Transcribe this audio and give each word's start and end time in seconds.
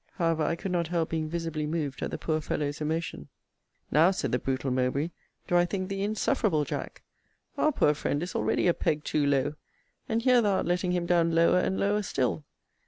However, 0.13 0.41
I 0.41 0.55
could 0.55 0.71
not 0.71 0.87
help 0.87 1.09
being 1.11 1.29
visibly 1.29 1.67
moved 1.67 2.01
at 2.01 2.09
the 2.09 2.17
poor 2.17 2.41
fellow's 2.41 2.81
emotion. 2.81 3.27
Now, 3.91 4.09
said 4.09 4.31
the 4.31 4.39
brutal 4.39 4.71
Mowbray, 4.71 5.11
do 5.47 5.55
I 5.55 5.65
think 5.65 5.89
thee 5.89 6.01
insufferable, 6.01 6.65
Jack. 6.65 7.03
Our 7.55 7.71
poor 7.71 7.93
friend 7.93 8.23
is 8.23 8.33
already 8.33 8.65
a 8.65 8.73
peg 8.73 9.03
too 9.03 9.27
low; 9.27 9.53
and 10.09 10.23
here 10.23 10.41
thou 10.41 10.55
art 10.55 10.65
letting 10.65 10.93
him 10.93 11.05
down 11.05 11.35
lower 11.35 11.59
and 11.59 11.79
lower 11.79 12.01
still. 12.01 12.43